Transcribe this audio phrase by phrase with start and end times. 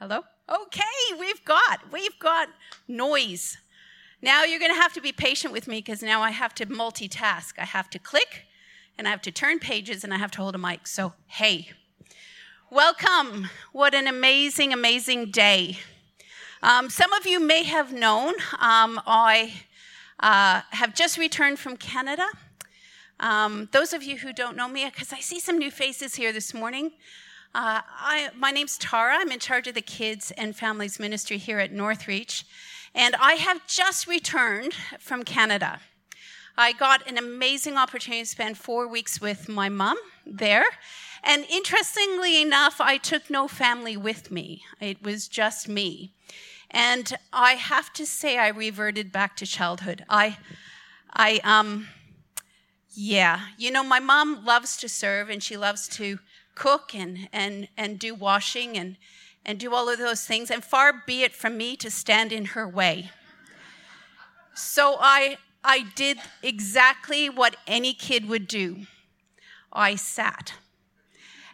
[0.00, 0.22] Hello?
[0.48, 2.48] Okay, we've got, we've got
[2.88, 3.58] noise.
[4.22, 6.64] Now you're going to have to be patient with me because now I have to
[6.64, 7.58] multitask.
[7.58, 8.46] I have to click
[8.96, 10.86] and I have to turn pages and I have to hold a mic.
[10.86, 11.72] So, hey,
[12.70, 13.50] welcome.
[13.72, 15.76] What an amazing, amazing day.
[16.62, 19.52] Um, some of you may have known um, I
[20.18, 22.26] uh, have just returned from Canada.
[23.20, 26.32] Um, those of you who don't know me, because I see some new faces here
[26.32, 26.92] this morning,
[27.52, 29.16] uh, I, my name's Tara.
[29.18, 32.44] I'm in charge of the kids and families ministry here at Northreach.
[32.94, 35.80] And I have just returned from Canada.
[36.56, 40.64] I got an amazing opportunity to spend four weeks with my mom there.
[41.24, 46.12] And interestingly enough, I took no family with me, it was just me.
[46.70, 50.04] And I have to say, I reverted back to childhood.
[50.08, 50.38] I,
[51.12, 51.88] I, um,
[52.92, 56.20] yeah, you know, my mom loves to serve and she loves to
[56.60, 58.98] cook and, and, and do washing and,
[59.46, 62.44] and do all of those things, and far be it from me to stand in
[62.44, 63.10] her way.
[64.54, 68.86] So I, I did exactly what any kid would do
[69.72, 70.52] I sat.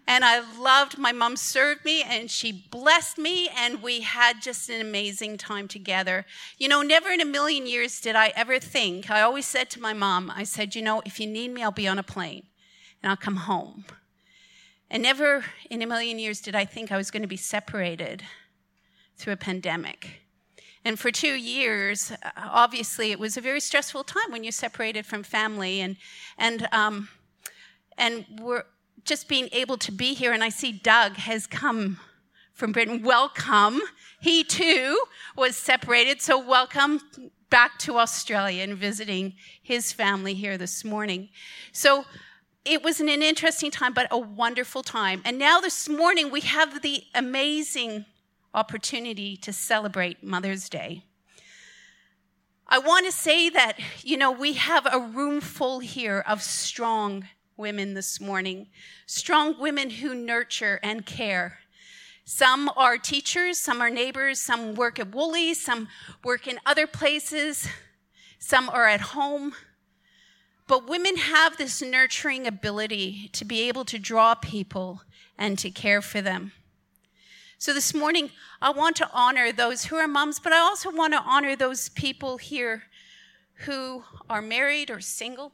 [0.08, 4.70] And I loved my mom served me and she blessed me and we had just
[4.70, 6.24] an amazing time together.
[6.58, 9.10] You know, never in a million years did I ever think.
[9.10, 11.72] I always said to my mom, I said, you know, if you need me, I'll
[11.72, 12.44] be on a plane
[13.02, 13.84] and I'll come home.
[14.90, 18.22] And never in a million years did I think I was going to be separated
[19.16, 20.22] through a pandemic.
[20.84, 25.04] And for two years, uh, obviously, it was a very stressful time when you're separated
[25.04, 25.96] from family, and
[26.38, 27.08] and um,
[27.98, 28.62] and we're
[29.02, 30.32] just being able to be here.
[30.32, 31.98] And I see Doug has come
[32.52, 33.02] from Britain.
[33.02, 33.80] Welcome.
[34.20, 35.02] He too
[35.36, 37.00] was separated, so welcome
[37.50, 41.30] back to Australia and visiting his family here this morning.
[41.72, 42.04] So
[42.66, 45.22] it was an interesting time, but a wonderful time.
[45.24, 48.04] And now this morning, we have the amazing
[48.52, 51.04] opportunity to celebrate Mother's Day.
[52.66, 57.28] I want to say that, you know, we have a room full here of strong
[57.56, 58.66] women this morning,
[59.06, 61.58] strong women who nurture and care.
[62.24, 65.86] Some are teachers, some are neighbors, some work at Woolies, some
[66.24, 67.68] work in other places,
[68.40, 69.54] some are at home.
[70.66, 75.02] But women have this nurturing ability to be able to draw people
[75.38, 76.52] and to care for them.
[77.58, 81.12] So this morning, I want to honor those who are moms, but I also want
[81.14, 82.82] to honor those people here
[83.60, 85.52] who are married or single,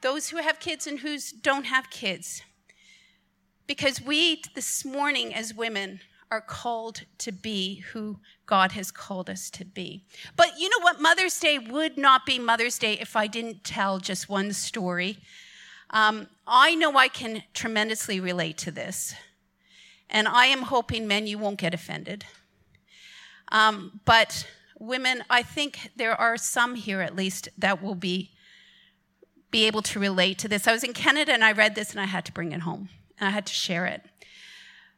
[0.00, 2.42] those who have kids and who don't have kids.
[3.66, 6.00] Because we, this morning, as women,
[6.30, 10.04] are called to be who God has called us to be.
[10.36, 11.00] But you know what?
[11.00, 15.18] Mother's Day would not be Mother's Day if I didn't tell just one story.
[15.90, 19.14] Um, I know I can tremendously relate to this.
[20.10, 22.24] And I am hoping, men, you won't get offended.
[23.50, 24.46] Um, but
[24.78, 28.30] women, I think there are some here at least that will be,
[29.50, 30.66] be able to relate to this.
[30.66, 32.88] I was in Canada and I read this and I had to bring it home.
[33.18, 34.02] And I had to share it.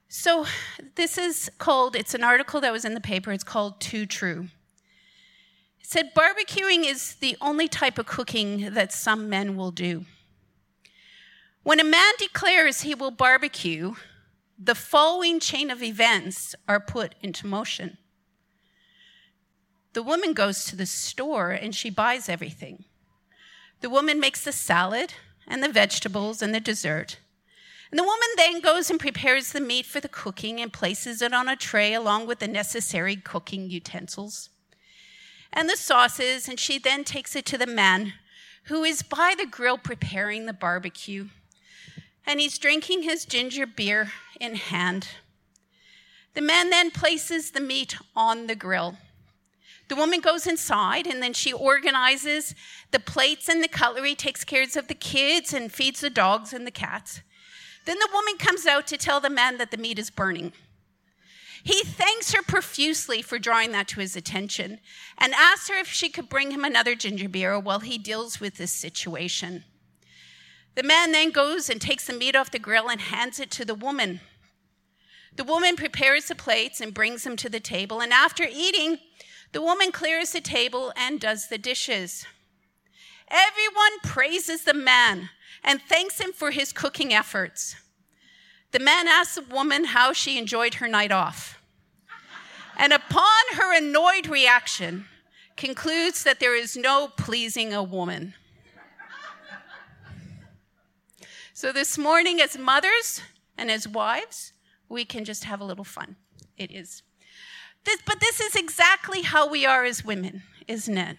[0.08, 0.46] So,
[0.94, 4.48] this is called, it's an article that was in the paper, it's called Too True.
[5.80, 10.04] It said barbecuing is the only type of cooking that some men will do.
[11.64, 13.94] When a man declares he will barbecue,
[14.58, 17.98] the following chain of events are put into motion.
[19.92, 22.84] The woman goes to the store and she buys everything.
[23.80, 25.14] The woman makes the salad
[25.48, 27.18] and the vegetables and the dessert.
[27.96, 31.48] The woman then goes and prepares the meat for the cooking and places it on
[31.48, 34.50] a tray along with the necessary cooking utensils
[35.50, 38.12] and the sauces, and she then takes it to the man
[38.64, 41.28] who is by the grill preparing the barbecue.
[42.26, 45.08] And he's drinking his ginger beer in hand.
[46.34, 48.98] The man then places the meat on the grill.
[49.88, 52.54] The woman goes inside and then she organizes
[52.90, 56.66] the plates and the cutlery, takes care of the kids, and feeds the dogs and
[56.66, 57.22] the cats.
[57.86, 60.52] Then the woman comes out to tell the man that the meat is burning.
[61.64, 64.78] He thanks her profusely for drawing that to his attention
[65.18, 68.56] and asks her if she could bring him another ginger beer while he deals with
[68.56, 69.64] this situation.
[70.76, 73.64] The man then goes and takes the meat off the grill and hands it to
[73.64, 74.20] the woman.
[75.34, 78.98] The woman prepares the plates and brings them to the table, and after eating,
[79.52, 82.26] the woman clears the table and does the dishes.
[83.28, 85.30] Everyone praises the man
[85.66, 87.76] and thanks him for his cooking efforts.
[88.70, 91.60] The man asks the woman how she enjoyed her night off.
[92.78, 95.06] And upon her annoyed reaction,
[95.56, 98.34] concludes that there is no pleasing a woman.
[101.52, 103.22] So this morning, as mothers
[103.56, 104.52] and as wives,
[104.90, 106.16] we can just have a little fun.
[106.58, 107.02] It is.
[107.84, 111.16] This, but this is exactly how we are as women, isn't it?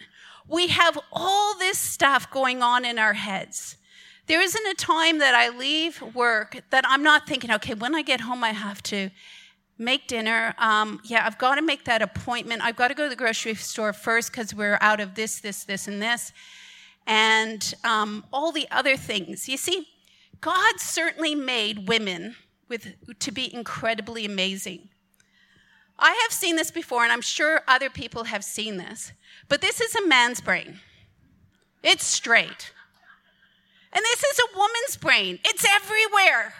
[0.48, 3.78] We have all this stuff going on in our heads.
[4.28, 8.02] There isn't a time that I leave work that I'm not thinking, okay, when I
[8.02, 9.10] get home, I have to
[9.78, 10.54] make dinner.
[10.58, 12.62] Um, yeah, I've got to make that appointment.
[12.62, 15.64] I've got to go to the grocery store first because we're out of this, this,
[15.64, 16.34] this, and this,
[17.06, 19.48] and um, all the other things.
[19.48, 19.88] You see,
[20.42, 22.36] God certainly made women
[22.68, 24.90] with, to be incredibly amazing.
[25.98, 29.14] I have seen this before, and I'm sure other people have seen this,
[29.48, 30.80] but this is a man's brain.
[31.82, 32.72] It's straight.
[33.94, 36.54] And this is a woman's brain, it's everywhere.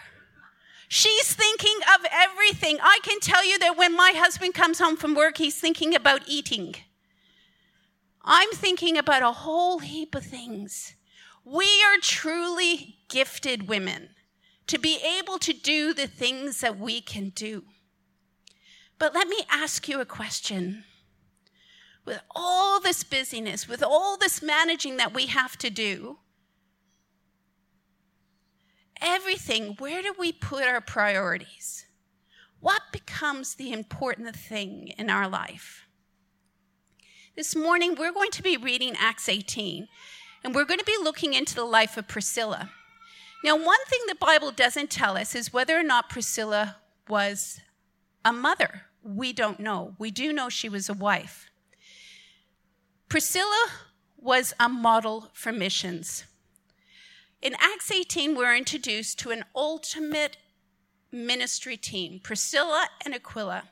[0.88, 2.78] She's thinking of everything.
[2.82, 6.22] I can tell you that when my husband comes home from work, he's thinking about
[6.26, 6.76] eating.
[8.24, 10.94] I'm thinking about a whole heap of things.
[11.44, 14.10] We are truly gifted women
[14.66, 17.64] to be able to do the things that we can do.
[18.98, 20.84] But let me ask you a question.
[22.04, 26.18] With all this busyness, with all this managing that we have to do,
[29.00, 31.86] everything, where do we put our priorities?
[32.60, 35.86] What becomes the important thing in our life?
[37.36, 39.86] This morning, we're going to be reading Acts 18,
[40.42, 42.70] and we're going to be looking into the life of Priscilla.
[43.44, 46.76] Now, one thing the Bible doesn't tell us is whether or not Priscilla
[47.08, 47.60] was
[48.24, 48.82] a mother.
[49.02, 49.94] We don't know.
[49.98, 51.48] We do know she was a wife.
[53.08, 53.68] Priscilla
[54.16, 56.24] was a model for missions.
[57.40, 60.38] In Acts 18, we're introduced to an ultimate
[61.12, 63.62] ministry team Priscilla and Aquila.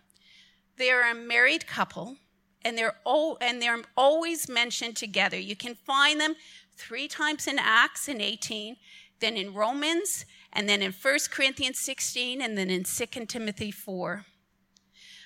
[0.76, 2.16] They are a married couple,
[2.62, 5.36] and they're, all, and they're always mentioned together.
[5.36, 6.36] You can find them
[6.76, 8.76] three times in Acts in 18,
[9.18, 14.26] then in Romans, and then in 1 Corinthians 16, and then in 2 Timothy 4.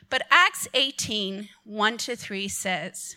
[0.09, 3.17] But Acts 18, 1 to 3 says,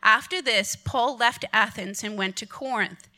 [0.00, 3.08] After this, Paul left Athens and went to Corinth.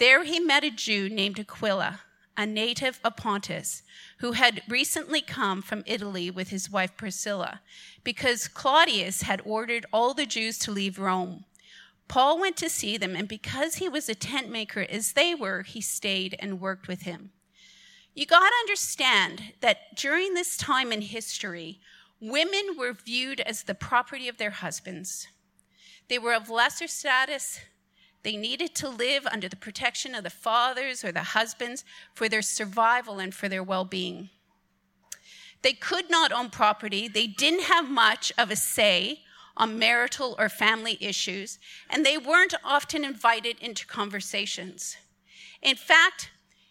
[0.00, 2.00] There he met a Jew named Aquila,
[2.34, 3.82] a native of Pontus,
[4.20, 7.60] who had recently come from Italy with his wife Priscilla,
[8.02, 11.44] because Claudius had ordered all the Jews to leave Rome.
[12.08, 15.64] Paul went to see them, and because he was a tent maker as they were,
[15.64, 17.32] he stayed and worked with him.
[18.14, 21.78] You got to understand that during this time in history,
[22.22, 25.28] women were viewed as the property of their husbands.
[26.08, 27.60] They were of lesser status,
[28.22, 31.84] they needed to live under the protection of the fathers or the husbands
[32.14, 34.30] for their survival and for their well being.
[35.62, 39.20] They could not own property, they didn't have much of a say
[39.56, 41.58] on marital or family issues,
[41.88, 44.96] and they weren't often invited into conversations.
[45.60, 46.30] In fact,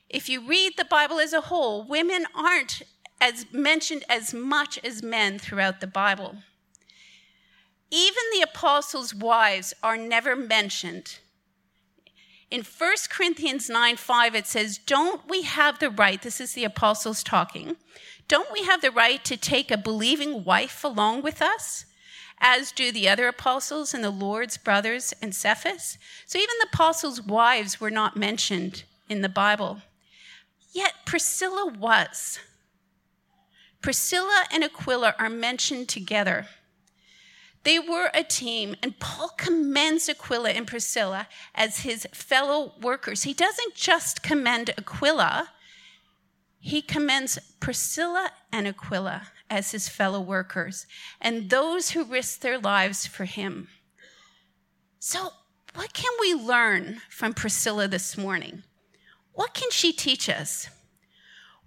[0.10, 2.82] if you read the Bible as a whole, women aren't
[3.22, 6.38] as mentioned as much as men throughout the Bible.
[7.92, 11.20] Even the apostles' wives are never mentioned
[12.52, 16.64] in 1 Corinthians 9 5, it says, Don't we have the right, this is the
[16.64, 17.76] apostles talking,
[18.28, 21.86] don't we have the right to take a believing wife along with us,
[22.40, 25.98] as do the other apostles and the Lord's brothers and Cephas?
[26.26, 29.82] So even the apostles' wives were not mentioned in the Bible.
[30.72, 32.40] Yet Priscilla was.
[33.82, 36.48] Priscilla and Aquila are mentioned together.
[37.64, 43.24] They were a team, and Paul commends Aquila and Priscilla as his fellow workers.
[43.24, 45.50] He doesn't just commend Aquila,
[46.60, 50.86] he commends Priscilla and Aquila as his fellow workers
[51.22, 53.70] and those who risked their lives for him.
[55.00, 55.32] So,
[55.76, 58.64] what can we learn from Priscilla this morning?
[59.34, 60.70] What can she teach us?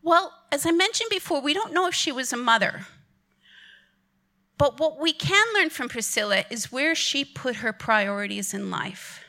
[0.02, 2.86] Well, as I mentioned before, we don't know if she was a mother.
[4.62, 9.24] But what we can learn from Priscilla is where she put her priorities in life.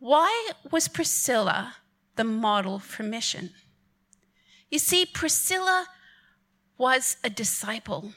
[0.00, 1.76] Why was Priscilla
[2.16, 3.50] the model for mission?
[4.72, 5.86] You see, Priscilla
[6.76, 8.12] was a disciple.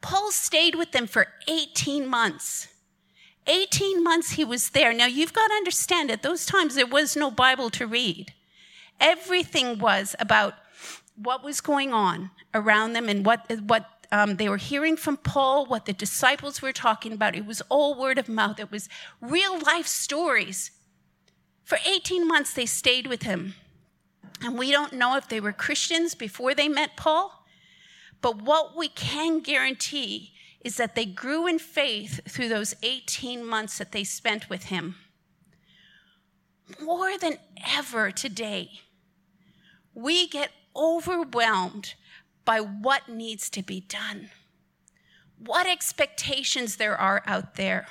[0.00, 2.66] Paul stayed with them for 18 months.
[3.46, 4.92] 18 months he was there.
[4.92, 8.32] Now, you've got to understand, at those times, there was no Bible to read.
[8.98, 10.54] Everything was about
[11.14, 15.64] what was going on around them and what, what um, they were hearing from Paul
[15.64, 17.34] what the disciples were talking about.
[17.34, 18.88] It was all word of mouth, it was
[19.20, 20.70] real life stories.
[21.64, 23.54] For 18 months, they stayed with him.
[24.42, 27.44] And we don't know if they were Christians before they met Paul,
[28.20, 33.78] but what we can guarantee is that they grew in faith through those 18 months
[33.78, 34.96] that they spent with him.
[36.80, 37.38] More than
[37.76, 38.80] ever today,
[39.94, 41.94] we get overwhelmed
[42.44, 44.30] by what needs to be done.
[45.44, 47.86] what expectations there are out there.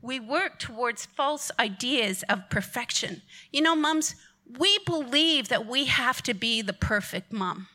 [0.00, 3.22] We work towards false ideas of perfection.
[3.50, 4.14] You know, mums,
[4.58, 7.66] we believe that we have to be the perfect mom.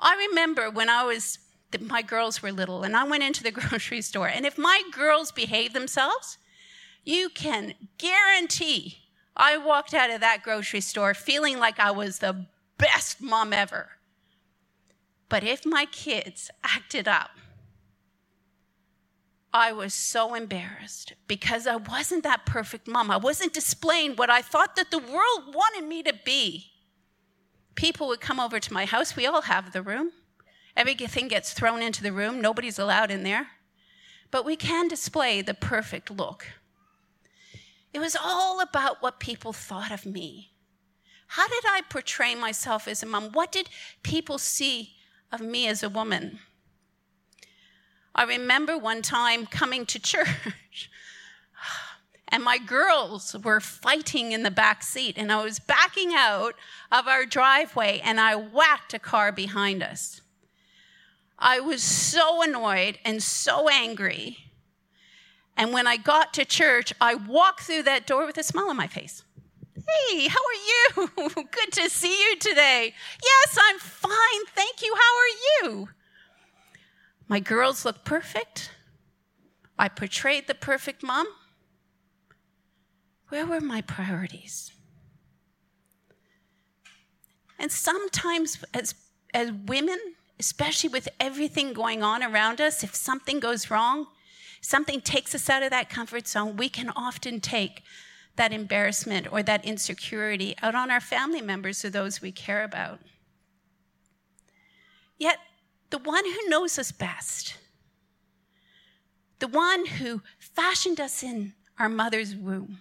[0.00, 1.38] I remember when I was,
[1.80, 5.30] my girls were little, and I went into the grocery store, and if my girls
[5.32, 6.38] behaved themselves,
[7.04, 8.98] you can guarantee
[9.36, 12.46] I walked out of that grocery store feeling like I was the
[12.78, 13.90] best mom ever.
[15.28, 17.30] But if my kids acted up,
[19.52, 23.10] I was so embarrassed because I wasn't that perfect mom.
[23.10, 26.66] I wasn't displaying what I thought that the world wanted me to be.
[27.74, 29.16] People would come over to my house.
[29.16, 30.12] We all have the room.
[30.76, 32.40] Everything gets thrown into the room.
[32.40, 33.48] Nobody's allowed in there.
[34.30, 36.46] But we can display the perfect look.
[37.92, 40.52] It was all about what people thought of me.
[41.28, 43.30] How did I portray myself as a mom?
[43.32, 43.70] What did
[44.02, 44.97] people see
[45.32, 46.38] of me as a woman?
[48.14, 50.90] I remember one time coming to church
[52.28, 56.54] and my girls were fighting in the back seat and I was backing out
[56.90, 60.20] of our driveway and I whacked a car behind us.
[61.38, 64.38] I was so annoyed and so angry.
[65.56, 68.76] And when I got to church, I walked through that door with a smile on
[68.76, 69.22] my face.
[69.86, 71.28] Hey, how are you?
[71.50, 72.94] Good to see you today.
[73.22, 74.46] Yes, I'm fine.
[74.54, 74.94] Thank you.
[74.94, 75.88] How are you?
[77.28, 78.70] My girls look perfect.
[79.78, 81.26] I portrayed the perfect mom.
[83.28, 84.72] Where were my priorities?
[87.58, 88.94] And sometimes, as,
[89.34, 89.98] as women,
[90.40, 94.06] especially with everything going on around us, if something goes wrong,
[94.60, 97.82] something takes us out of that comfort zone, we can often take
[98.38, 103.00] that embarrassment or that insecurity out on our family members or those we care about.
[105.18, 105.38] Yet,
[105.90, 107.56] the one who knows us best,
[109.40, 112.78] the one who fashioned us in our mother's womb,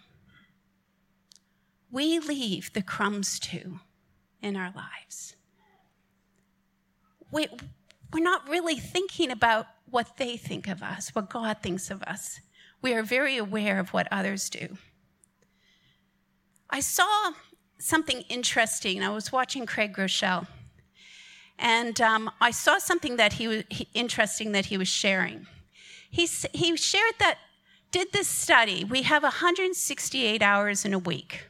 [1.92, 3.80] we leave the crumbs to
[4.42, 5.36] in our lives.
[7.32, 7.48] We,
[8.14, 12.40] we're not really thinking about what they think of us, what God thinks of us.
[12.82, 14.78] We are very aware of what others do.
[16.70, 17.32] I saw
[17.80, 19.04] something interesting.
[19.04, 20.48] I was watching Craig Groeschel,
[21.58, 25.48] and um, I saw something that he was he, interesting that he was sharing.
[26.10, 27.38] He, he shared that
[27.92, 28.84] did this study.
[28.84, 31.48] We have 168 hours in a week.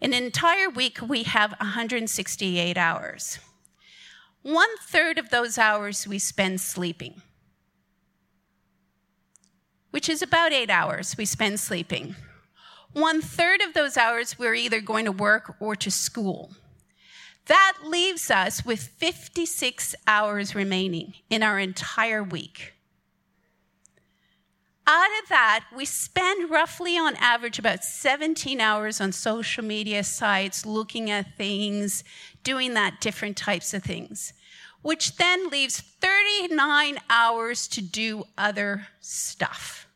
[0.00, 3.38] An entire week, we have 168 hours.
[4.42, 7.22] One third of those hours we spend sleeping,
[9.92, 12.16] which is about eight hours we spend sleeping.
[12.92, 16.50] One third of those hours we're either going to work or to school.
[17.46, 22.74] That leaves us with 56 hours remaining in our entire week.
[24.86, 30.66] Out of that, we spend roughly on average about 17 hours on social media sites
[30.66, 32.04] looking at things,
[32.42, 34.32] doing that different types of things,
[34.82, 39.86] which then leaves 39 hours to do other stuff.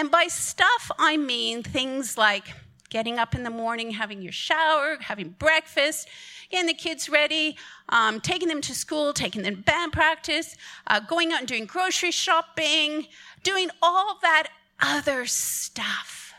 [0.00, 2.54] And by stuff, I mean things like
[2.88, 6.08] getting up in the morning, having your shower, having breakfast,
[6.50, 7.58] getting the kids ready,
[7.90, 11.66] um, taking them to school, taking them to band practice, uh, going out and doing
[11.66, 13.08] grocery shopping,
[13.42, 14.48] doing all that
[14.80, 16.32] other stuff.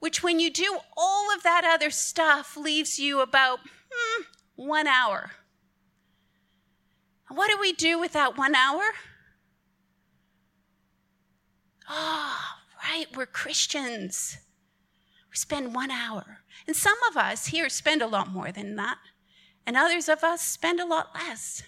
[0.00, 4.22] Which, when you do all of that other stuff, leaves you about hmm,
[4.56, 5.30] one hour.
[7.30, 8.82] What do we do with that one hour?
[11.88, 12.40] Oh,
[12.82, 14.38] right, we're Christians.
[15.30, 16.38] We spend one hour.
[16.66, 18.98] And some of us here spend a lot more than that,
[19.66, 21.62] and others of us spend a lot less.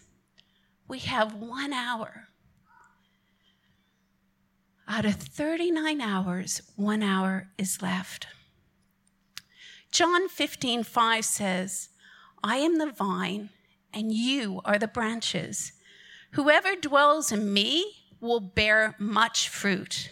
[0.89, 2.29] We have one hour.
[4.89, 8.29] Out of 39 hours, one hour is left.
[9.91, 11.89] John 15, 5 says,
[12.45, 13.51] I am the vine,
[13.93, 15.73] and you are the branches.
[16.33, 20.11] Whoever dwells in me will bear much fruit.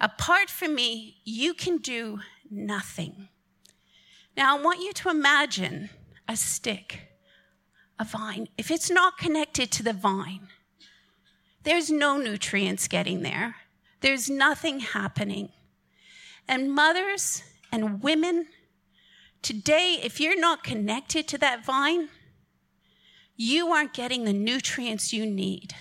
[0.00, 2.20] Apart from me, you can do
[2.50, 3.28] nothing.
[4.36, 5.90] Now, I want you to imagine
[6.28, 7.08] a stick,
[7.98, 8.48] a vine.
[8.56, 10.48] If it's not connected to the vine,
[11.62, 13.56] there's no nutrients getting there,
[14.00, 15.50] there's nothing happening.
[16.48, 18.48] And mothers and women,
[19.42, 22.08] today, if you're not connected to that vine,
[23.36, 25.74] you aren't getting the nutrients you need.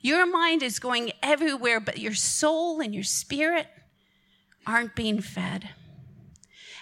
[0.00, 3.66] Your mind is going everywhere, but your soul and your spirit
[4.66, 5.70] aren't being fed.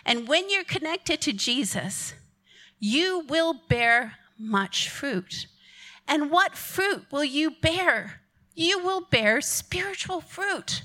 [0.05, 2.15] And when you're connected to Jesus,
[2.79, 5.47] you will bear much fruit.
[6.07, 8.23] And what fruit will you bear?
[8.55, 10.83] You will bear spiritual fruit.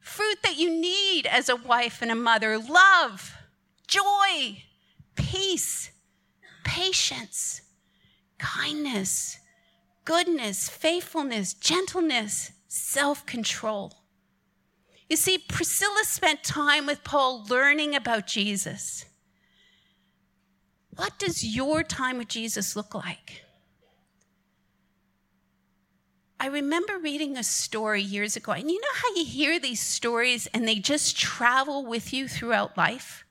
[0.00, 3.36] Fruit that you need as a wife and a mother love,
[3.86, 4.62] joy,
[5.14, 5.90] peace,
[6.64, 7.62] patience,
[8.38, 9.38] kindness,
[10.06, 13.92] goodness, faithfulness, gentleness, self control.
[15.10, 19.04] You see, Priscilla spent time with Paul learning about Jesus.
[20.96, 23.42] What does your time with Jesus look like?
[26.40, 30.46] I remember reading a story years ago, and you know how you hear these stories
[30.48, 33.24] and they just travel with you throughout life?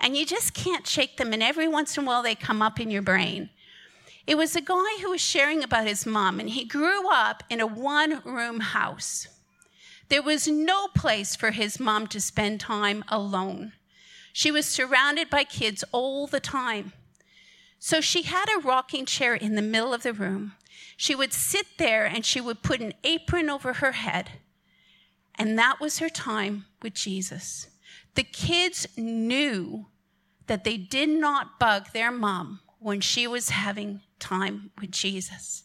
[0.00, 2.80] And you just can't shake them, and every once in a while they come up
[2.80, 3.50] in your brain.
[4.26, 7.60] It was a guy who was sharing about his mom, and he grew up in
[7.60, 9.26] a one room house.
[10.08, 13.72] There was no place for his mom to spend time alone.
[14.32, 16.92] She was surrounded by kids all the time.
[17.78, 20.52] So she had a rocking chair in the middle of the room.
[20.96, 24.30] She would sit there and she would put an apron over her head.
[25.34, 27.68] And that was her time with Jesus.
[28.14, 29.86] The kids knew
[30.46, 35.64] that they did not bug their mom when she was having time with Jesus.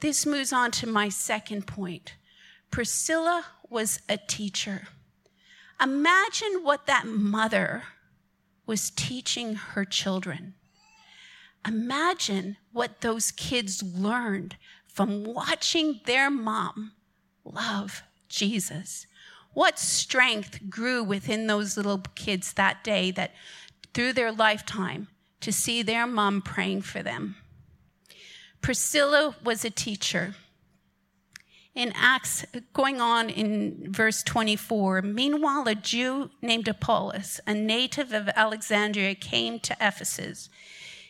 [0.00, 2.14] This moves on to my second point.
[2.70, 4.88] Priscilla was a teacher.
[5.82, 7.84] Imagine what that mother
[8.66, 10.54] was teaching her children.
[11.66, 16.92] Imagine what those kids learned from watching their mom
[17.44, 19.06] love Jesus.
[19.54, 23.32] What strength grew within those little kids that day that
[23.94, 25.08] through their lifetime
[25.44, 27.36] to see their mom praying for them.
[28.62, 30.34] Priscilla was a teacher.
[31.74, 38.30] In Acts, going on in verse 24, meanwhile, a Jew named Apollos, a native of
[38.34, 40.48] Alexandria, came to Ephesus.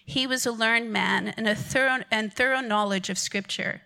[0.04, 3.82] He was a learned man and a thorough and thorough knowledge of Scripture.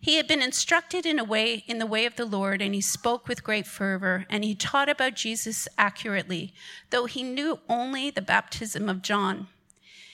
[0.00, 2.80] He had been instructed in a way in the way of the Lord, and he
[2.80, 6.54] spoke with great fervor, and he taught about Jesus accurately,
[6.88, 9.48] though he knew only the baptism of John.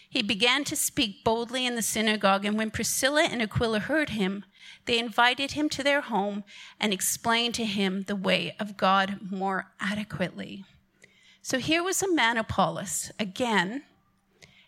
[0.08, 4.44] He began to speak boldly in the synagogue, and when Priscilla and Aquila heard him,
[4.86, 6.44] they invited him to their home
[6.80, 10.64] and explained to him the way of God more adequately.
[11.42, 13.82] So here was a man, Apollos, again,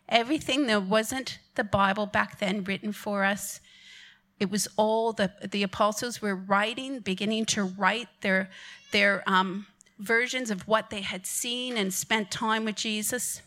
[0.08, 3.60] everything that wasn't the Bible back then written for us.
[4.38, 8.50] It was all the, the apostles were writing, beginning to write their,
[8.92, 9.66] their um,
[9.98, 13.42] versions of what they had seen and spent time with Jesus.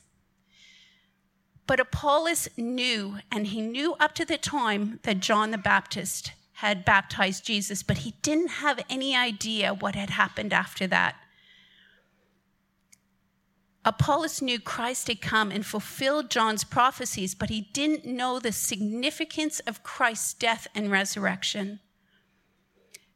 [1.71, 6.83] But Apollos knew, and he knew up to the time that John the Baptist had
[6.83, 11.15] baptized Jesus, but he didn't have any idea what had happened after that.
[13.85, 19.61] Apollos knew Christ had come and fulfilled John's prophecies, but he didn't know the significance
[19.61, 21.79] of Christ's death and resurrection.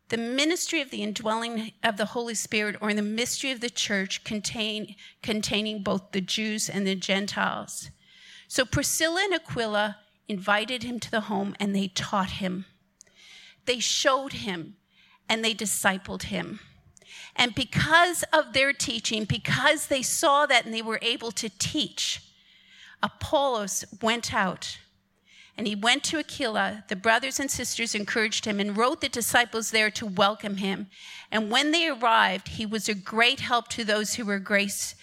[0.07, 4.23] The ministry of the indwelling of the Holy Spirit, or the mystery of the church,
[4.23, 7.89] contain, containing both the Jews and the Gentiles.
[8.55, 9.97] So Priscilla and Aquila
[10.29, 12.63] invited him to the home and they taught him.
[13.65, 14.77] They showed him
[15.27, 16.61] and they discipled him.
[17.35, 22.23] And because of their teaching, because they saw that and they were able to teach,
[23.03, 24.77] Apollos went out
[25.57, 26.85] and he went to Aquila.
[26.87, 30.87] The brothers and sisters encouraged him and wrote the disciples there to welcome him.
[31.29, 34.95] And when they arrived, he was a great help to those who were grace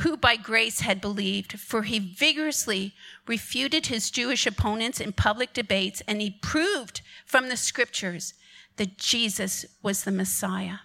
[0.00, 2.94] who by grace had believed, for he vigorously
[3.26, 8.34] refuted his Jewish opponents in public debates, and he proved from the scriptures
[8.76, 10.78] that Jesus was the Messiah.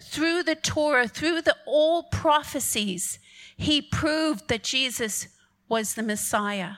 [0.00, 3.18] Through the Torah, through the old prophecies,
[3.56, 5.28] he proved that Jesus
[5.68, 6.74] was the Messiah.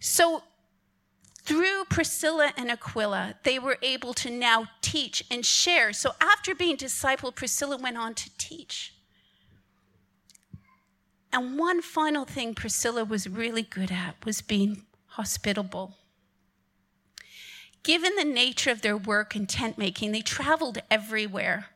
[0.00, 0.42] So
[1.44, 5.92] through Priscilla and Aquila, they were able to now teach and share.
[5.92, 8.94] So after being discipled, Priscilla went on to teach.
[11.32, 15.96] And one final thing Priscilla was really good at was being hospitable.
[17.82, 21.66] Given the nature of their work in tent making, they traveled everywhere.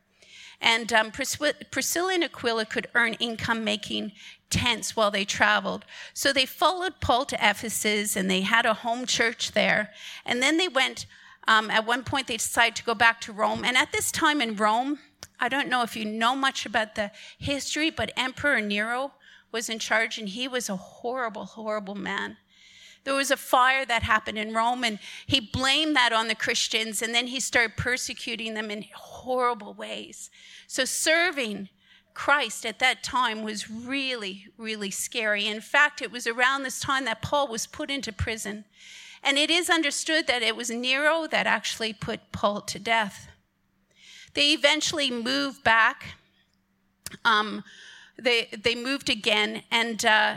[0.60, 4.12] And um, Priscilla and Aquila could earn income making
[4.50, 5.84] tents while they traveled.
[6.14, 9.90] So they followed Paul to Ephesus and they had a home church there.
[10.24, 11.06] And then they went,
[11.46, 13.64] um, at one point, they decided to go back to Rome.
[13.64, 14.98] And at this time in Rome,
[15.38, 19.12] I don't know if you know much about the history, but Emperor Nero
[19.52, 22.36] was in charge and he was a horrible, horrible man.
[23.08, 27.00] There was a fire that happened in Rome, and he blamed that on the Christians,
[27.00, 30.30] and then he started persecuting them in horrible ways.
[30.66, 31.70] So, serving
[32.12, 35.46] Christ at that time was really, really scary.
[35.46, 38.66] In fact, it was around this time that Paul was put into prison.
[39.22, 43.28] And it is understood that it was Nero that actually put Paul to death.
[44.34, 46.16] They eventually moved back.
[47.24, 47.64] Um,
[48.18, 50.34] they, they moved again, and uh,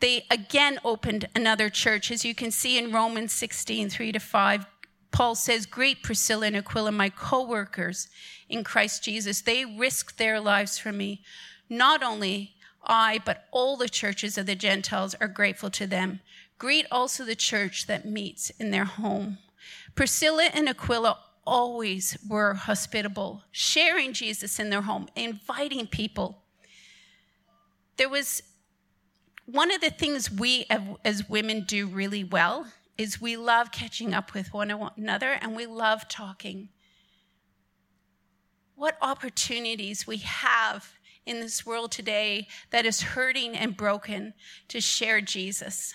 [0.00, 2.10] they again opened another church.
[2.10, 4.66] As you can see in Romans 16, 3 to 5,
[5.10, 8.08] Paul says, Greet Priscilla and Aquila, my co workers
[8.48, 11.22] in Christ Jesus, they risked their lives for me.
[11.68, 16.20] Not only I, but all the churches of the Gentiles are grateful to them.
[16.58, 19.38] Greet also the church that meets in their home.
[19.94, 26.42] Priscilla and Aquila always were hospitable, sharing Jesus in their home, inviting people.
[27.96, 28.42] There was
[29.46, 30.66] one of the things we
[31.04, 35.66] as women do really well is we love catching up with one another and we
[35.66, 36.68] love talking.
[38.74, 40.94] What opportunities we have
[41.26, 44.34] in this world today that is hurting and broken
[44.68, 45.94] to share Jesus.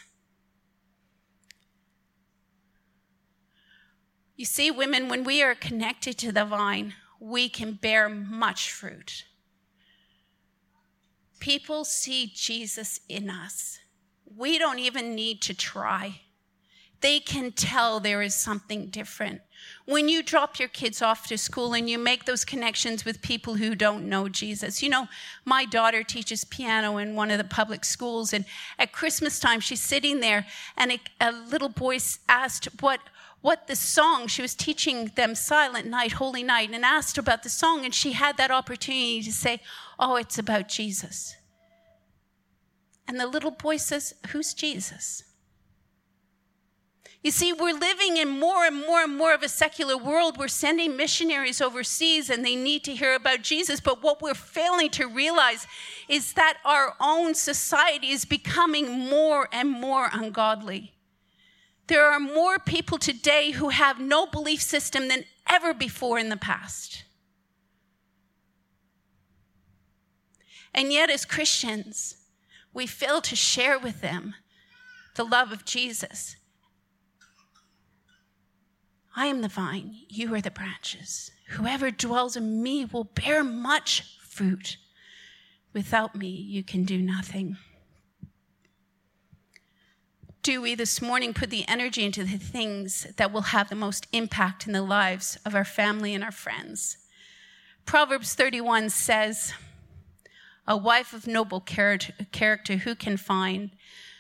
[4.36, 9.26] You see, women, when we are connected to the vine, we can bear much fruit.
[11.40, 13.80] People see Jesus in us.
[14.38, 16.22] We don't even need to try.
[17.02, 19.42] They can tell there is something different.
[19.86, 23.56] When you drop your kids off to school and you make those connections with people
[23.56, 24.84] who don't know Jesus.
[24.84, 25.08] You know,
[25.46, 28.46] my daughter teaches piano in one of the public schools, and
[28.78, 30.46] at Christmas time, she's sitting there,
[30.78, 33.00] and a, a little boy asked, What?
[33.42, 37.50] what the song, she was teaching them Silent Night, Holy Night, and asked about the
[37.50, 39.62] song, and she had that opportunity to say,
[40.00, 41.36] Oh, it's about Jesus.
[43.08, 45.24] And the little boy says, Who's Jesus?
[47.22, 50.38] You see, we're living in more and more and more of a secular world.
[50.38, 53.82] We're sending missionaries overseas and they need to hear about Jesus.
[53.82, 55.68] But what we're failing to realize
[56.08, 60.94] is that our own society is becoming more and more ungodly.
[61.88, 66.38] There are more people today who have no belief system than ever before in the
[66.38, 67.04] past.
[70.74, 72.16] And yet, as Christians,
[72.74, 74.36] we fail to share with them
[75.16, 76.36] the love of Jesus.
[79.16, 81.32] I am the vine, you are the branches.
[81.50, 84.78] Whoever dwells in me will bear much fruit.
[85.74, 87.58] Without me, you can do nothing
[90.50, 94.08] do we this morning put the energy into the things that will have the most
[94.12, 96.98] impact in the lives of our family and our friends?
[97.86, 99.54] Proverbs 31 says,
[100.70, 103.72] A wife of noble character who can find?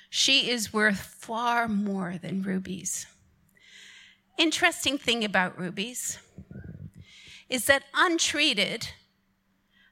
[0.09, 3.05] She is worth far more than rubies.
[4.35, 6.17] Interesting thing about rubies
[7.49, 8.89] is that untreated,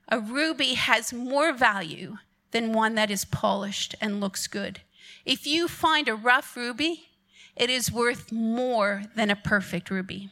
[0.09, 2.17] a ruby has more value
[2.49, 4.81] than one that is polished and looks good.
[5.25, 7.09] If you find a rough ruby,
[7.55, 10.31] it is worth more than a perfect ruby.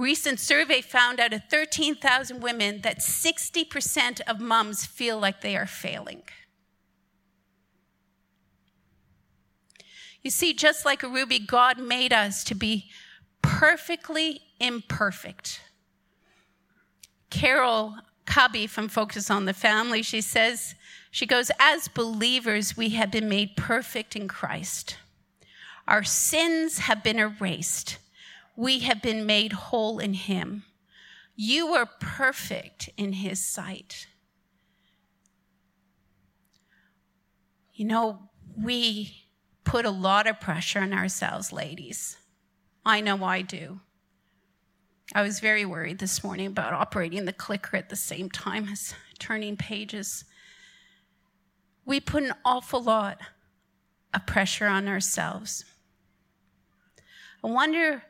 [0.00, 5.66] Recent survey found out of 13,000 women that 60% of moms feel like they are
[5.66, 6.22] failing.
[10.22, 12.86] You see, just like a ruby, God made us to be
[13.42, 15.60] perfectly imperfect.
[17.28, 20.76] Carol Cubby from Focus on the Family, she says,
[21.10, 24.96] she goes, As believers, we have been made perfect in Christ.
[25.86, 27.98] Our sins have been erased.
[28.60, 30.64] We have been made whole in Him.
[31.34, 34.06] You are perfect in His sight.
[37.72, 38.18] You know,
[38.56, 39.14] we
[39.64, 42.18] put a lot of pressure on ourselves, ladies.
[42.84, 43.80] I know I do.
[45.14, 48.94] I was very worried this morning about operating the clicker at the same time as
[49.18, 50.24] turning pages
[51.90, 53.18] we put an awful lot
[54.14, 55.64] of pressure on ourselves.
[57.42, 58.04] I wonder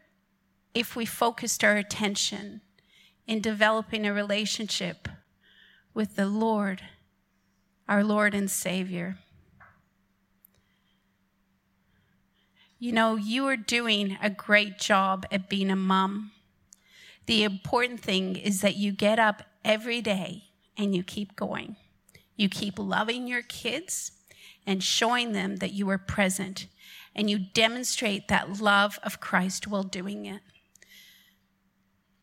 [0.75, 2.61] if we focused our attention
[3.27, 5.09] in developing a relationship
[5.95, 6.83] with the Lord,
[7.89, 9.19] our Lord and Savior.
[12.79, 16.33] You know, you are doing a great job at being a mom.
[17.27, 20.45] The important thing is that you get up every day
[20.77, 21.77] and you keep going.
[22.37, 24.13] You keep loving your kids
[24.67, 26.67] and showing them that you are present,
[27.15, 30.41] and you demonstrate that love of Christ while doing it.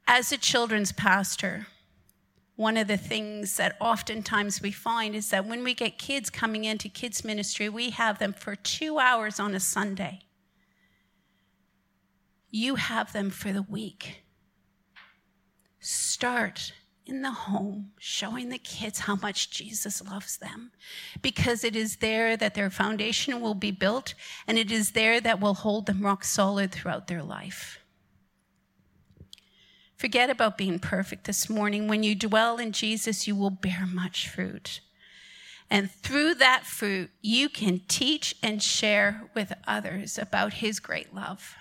[0.09, 1.67] As a children's pastor,
[2.55, 6.63] one of the things that oftentimes we find is that when we get kids coming
[6.63, 10.21] into kids' ministry, we have them for two hours on a Sunday.
[12.49, 14.23] You have them for the week.
[15.81, 16.71] Start
[17.05, 20.71] in the home, showing the kids how much Jesus loves them.
[21.21, 24.13] Because it is there that their foundation will be built,
[24.47, 27.79] and it is there that will hold them rock solid throughout their life.
[29.97, 31.87] Forget about being perfect this morning.
[31.87, 34.79] When you dwell in Jesus, you will bear much fruit.
[35.71, 41.55] And through that fruit, you can teach and share with others about his great love.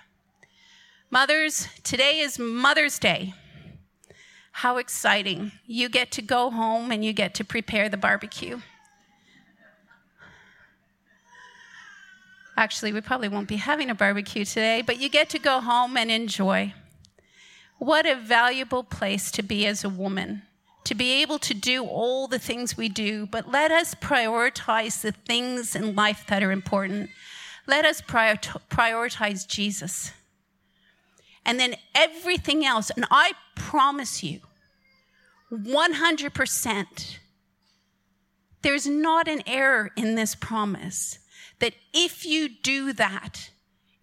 [1.09, 3.33] Mothers, today is Mother's Day.
[4.51, 5.51] How exciting.
[5.65, 8.59] You get to go home and you get to prepare the barbecue.
[12.55, 15.97] Actually, we probably won't be having a barbecue today, but you get to go home
[15.97, 16.73] and enjoy.
[17.77, 20.43] What a valuable place to be as a woman,
[20.83, 25.11] to be able to do all the things we do, but let us prioritize the
[25.11, 27.09] things in life that are important.
[27.67, 30.11] Let us prioritize Jesus.
[31.45, 34.39] And then everything else, and I promise you,
[35.51, 37.17] 100%,
[38.63, 41.19] there's not an error in this promise
[41.59, 43.51] that if you do that,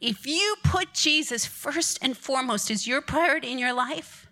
[0.05, 4.27] if you put Jesus first and foremost as your priority in your life,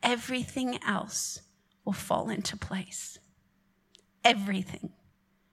[0.00, 1.42] everything else
[1.84, 3.18] will fall into place.
[4.24, 4.90] Everything.